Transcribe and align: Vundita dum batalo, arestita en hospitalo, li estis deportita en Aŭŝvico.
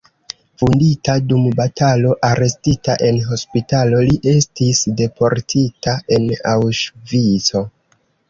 Vundita 0.59 1.15
dum 1.31 1.43
batalo, 1.59 2.13
arestita 2.29 2.95
en 3.09 3.19
hospitalo, 3.35 4.01
li 4.09 4.17
estis 4.33 4.81
deportita 5.03 5.95
en 6.17 6.27
Aŭŝvico. 6.55 7.63